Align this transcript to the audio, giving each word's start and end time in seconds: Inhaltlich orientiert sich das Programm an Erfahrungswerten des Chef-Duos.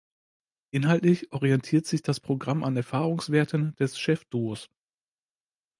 Inhaltlich 0.71 1.31
orientiert 1.31 1.85
sich 1.85 2.01
das 2.01 2.19
Programm 2.19 2.63
an 2.63 2.75
Erfahrungswerten 2.75 3.75
des 3.75 3.99
Chef-Duos. 3.99 4.67